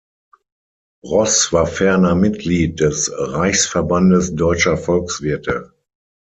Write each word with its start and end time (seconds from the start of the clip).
Roß 1.05 1.53
war 1.53 1.67
ferner 1.67 2.15
Mitglied 2.15 2.79
des 2.79 3.11
Reichsverbandes 3.15 4.33
Deutscher 4.33 4.75
Volkswirte. 4.75 5.73